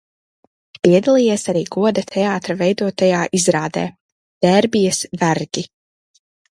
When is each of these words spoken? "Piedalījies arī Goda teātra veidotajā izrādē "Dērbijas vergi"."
"Piedalījies 0.85 1.43
arī 1.53 1.61
Goda 1.75 2.05
teātra 2.13 2.57
veidotajā 2.63 3.23
izrādē 3.43 3.87
"Dērbijas 4.47 5.07
vergi"." 5.25 5.71